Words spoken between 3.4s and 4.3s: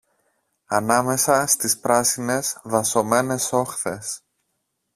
όχθες